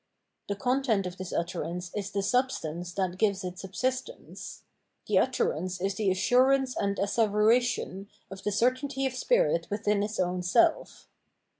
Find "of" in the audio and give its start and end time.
1.05-1.17, 8.31-8.41, 9.05-9.13